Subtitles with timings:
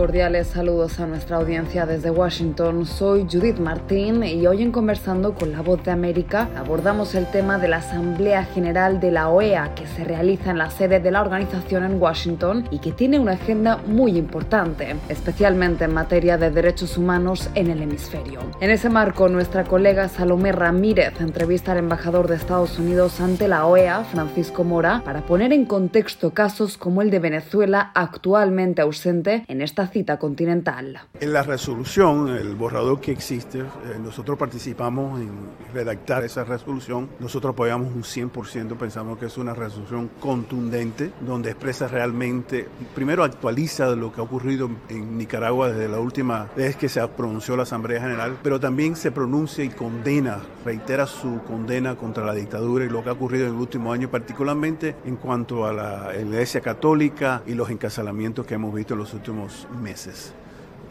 [0.00, 2.86] cordiales saludos a nuestra audiencia desde Washington.
[2.86, 7.58] Soy Judith Martín y hoy en Conversando con la Voz de América abordamos el tema
[7.58, 11.20] de la Asamblea General de la OEA que se realiza en la sede de la
[11.20, 16.96] organización en Washington y que tiene una agenda muy importante, especialmente en materia de derechos
[16.96, 18.40] humanos en el hemisferio.
[18.62, 23.66] En ese marco, nuestra colega Salomé Ramírez entrevista al embajador de Estados Unidos ante la
[23.66, 29.60] OEA, Francisco Mora, para poner en contexto casos como el de Venezuela actualmente ausente en
[29.60, 31.00] esta cita continental.
[31.20, 33.64] En la resolución, el borrador que existe, eh,
[34.02, 35.30] nosotros participamos en
[35.74, 37.08] redactar esa resolución.
[37.18, 43.94] Nosotros apoyamos un 100%, pensamos que es una resolución contundente, donde expresa realmente, primero actualiza
[43.96, 48.00] lo que ha ocurrido en Nicaragua desde la última vez que se pronunció la Asamblea
[48.00, 53.02] General, pero también se pronuncia y condena, reitera su condena contra la dictadura y lo
[53.02, 57.54] que ha ocurrido en el último año, particularmente en cuanto a la Iglesia Católica y
[57.54, 60.32] los encarcelamientos que hemos visto en los últimos meses.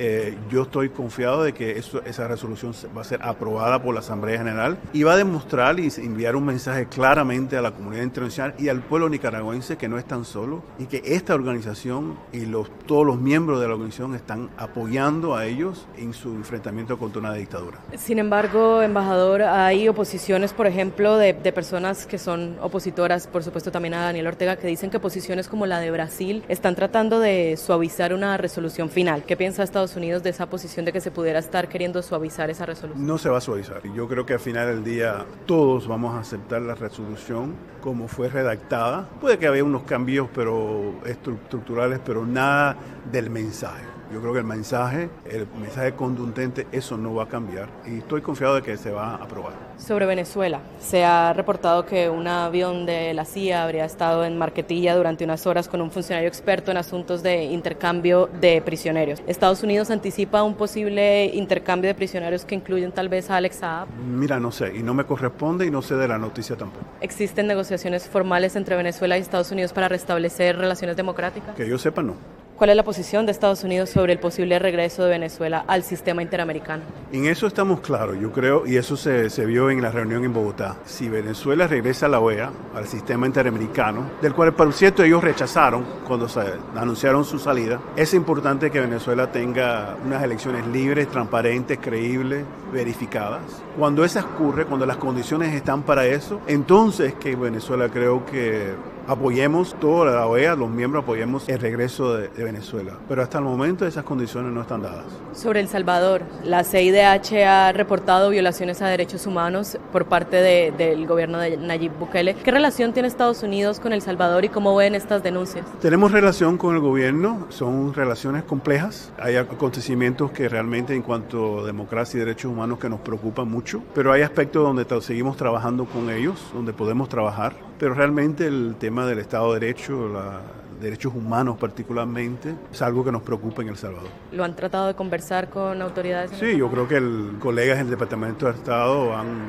[0.01, 4.37] Eh, yo estoy confiado de que esa resolución va a ser aprobada por la Asamblea
[4.37, 8.69] General y va a demostrar y enviar un mensaje claramente a la comunidad internacional y
[8.69, 13.19] al pueblo nicaragüense que no están solos y que esta organización y los, todos los
[13.19, 17.79] miembros de la organización están apoyando a ellos en su enfrentamiento contra una dictadura.
[17.97, 23.95] Sin embargo, embajador, hay oposiciones, por ejemplo, de, personas que son opositoras, por supuesto también
[23.95, 28.13] a Daniel Ortega, que dicen que posiciones como la de Brasil están tratando de suavizar
[28.13, 29.23] una resolución final.
[29.23, 32.65] ¿Qué piensa Estados Unidos de esa posición de que se pudiera estar queriendo suavizar esa
[32.65, 33.05] resolución?
[33.05, 33.81] No se va a suavizar.
[33.93, 38.29] Yo creo que al final del día todos vamos a aceptar la resolución como fue
[38.29, 39.07] redactada.
[39.21, 42.77] Puede que haya unos cambios pero estructurales, pero nada
[43.11, 43.98] del mensaje.
[44.11, 48.21] Yo creo que el mensaje, el mensaje contundente, eso no va a cambiar y estoy
[48.21, 49.53] confiado de que se va a aprobar.
[49.77, 54.95] Sobre Venezuela, se ha reportado que un avión de la CIA habría estado en Marquetilla
[54.95, 59.21] durante unas horas con un funcionario experto en asuntos de intercambio de prisioneros.
[59.27, 63.87] ¿Estados Unidos anticipa un posible intercambio de prisioneros que incluyen tal vez a Alex Saab?
[63.89, 66.85] Mira, no sé, y no me corresponde y no sé de la noticia tampoco.
[66.99, 71.55] ¿Existen negociaciones formales entre Venezuela y Estados Unidos para restablecer relaciones democráticas?
[71.55, 72.38] Que yo sepa, no.
[72.59, 76.21] ¿Cuál es la posición de Estados Unidos sobre el posible regreso de Venezuela al sistema
[76.21, 76.83] interamericano?
[77.13, 80.33] En eso estamos claros, yo creo, y eso se, se, vio en la reunión en
[80.33, 80.75] Bogotá.
[80.83, 85.85] Si Venezuela regresa a la OEA, al sistema interamericano, del cual por cierto ellos rechazaron
[86.05, 86.27] cuando
[86.75, 92.43] anunciaron su salida, es importante que Venezuela tenga unas elecciones libres, transparentes, creíbles,
[92.73, 93.63] verificadas.
[93.77, 98.73] Cuando eso ocurre, cuando las condiciones están para eso, entonces que Venezuela creo que
[99.09, 102.93] apoyemos toda la OEA, los miembros apoyemos el regreso de, de, Venezuela.
[103.07, 105.05] Pero hasta el momento esas condiciones no están dadas.
[105.33, 111.05] Sobre El Salvador, la CIDH ha reportado violaciones a derechos humanos por parte de, del
[111.05, 112.35] gobierno de Nayib Bukele.
[112.35, 115.65] ¿Qué relación tiene Estados Unidos con El Salvador y cómo ven estas denuncias?
[115.79, 119.11] Tenemos relación con el gobierno, son relaciones complejas.
[119.19, 123.81] Hay acontecimientos que realmente en cuanto a democracia y derechos humanos que nos preocupan mucho,
[123.93, 127.53] pero hay aspectos donde seguimos trabajando con ellos, donde podemos trabajar.
[127.77, 130.41] Pero realmente el tema del Estado de Derecho, la,
[130.79, 134.09] derechos humanos particularmente, es algo que nos preocupa en El Salvador.
[134.31, 136.31] ¿Lo han tratado de conversar con autoridades?
[136.39, 139.47] Sí, yo creo que el, colegas en el Departamento de Estado han,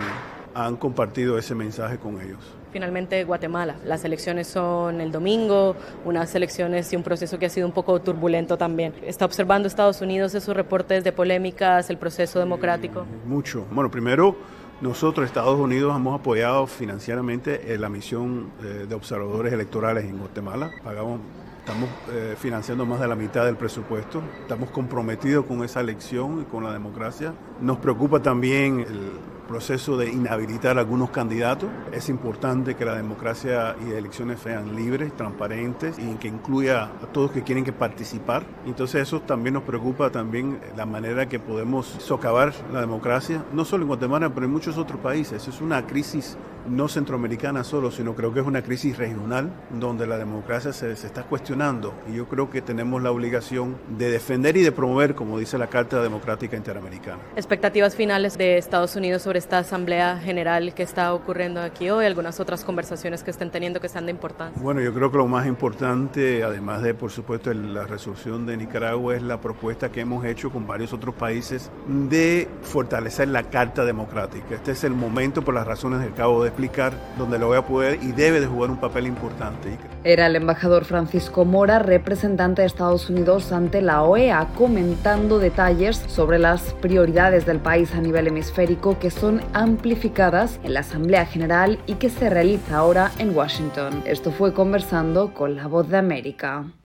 [0.54, 2.38] han compartido ese mensaje con ellos.
[2.72, 3.76] Finalmente, Guatemala.
[3.84, 5.74] Las elecciones son el domingo,
[6.04, 8.94] unas elecciones y un proceso que ha sido un poco turbulento también.
[9.02, 13.06] ¿Está observando Estados Unidos esos reportes de polémicas, el proceso democrático?
[13.26, 13.66] Mucho.
[13.72, 14.36] Bueno, primero,
[14.80, 20.70] nosotros, Estados Unidos, hemos apoyado financieramente la misión de observadores electorales en Guatemala.
[20.82, 21.20] Pagamos,
[21.58, 24.22] estamos eh, financiando más de la mitad del presupuesto.
[24.40, 27.34] Estamos comprometidos con esa elección y con la democracia.
[27.60, 29.12] Nos preocupa también el
[29.50, 31.68] proceso de inhabilitar a algunos candidatos.
[31.90, 37.32] Es importante que la democracia y elecciones sean libres, transparentes y que incluya a todos
[37.32, 38.44] que quieren que participar.
[38.64, 43.82] Entonces eso también nos preocupa también la manera que podemos socavar la democracia, no solo
[43.82, 45.48] en Guatemala, pero en muchos otros países.
[45.48, 46.36] Es una crisis
[46.68, 51.06] no centroamericana solo, sino creo que es una crisis regional donde la democracia se, se,
[51.06, 55.38] está cuestionando y yo creo que tenemos la obligación de defender y de promover, como
[55.38, 57.18] dice la Carta Democrática Interamericana.
[57.36, 62.40] Expectativas finales de Estados Unidos sobre esta Asamblea General que está ocurriendo aquí hoy, algunas
[62.40, 64.60] otras conversaciones que estén teniendo que sean de importancia.
[64.62, 69.16] Bueno, yo creo que lo más importante, además de, por supuesto, la resolución de Nicaragua,
[69.16, 74.54] es la propuesta que hemos hecho con varios otros países de fortalecer la Carta Democrática.
[74.54, 77.66] Este es el momento, por las razones del cabo de explicar, donde lo voy a
[77.66, 79.78] poder y debe de jugar un papel importante.
[80.04, 86.38] Era el embajador Francisco Mora, representante de Estados Unidos ante la OEA, comentando detalles sobre
[86.38, 91.94] las prioridades del país a nivel hemisférico que son amplificadas en la Asamblea General y
[91.94, 94.02] que se realiza ahora en Washington.
[94.06, 96.64] Esto fue conversando con la voz de América.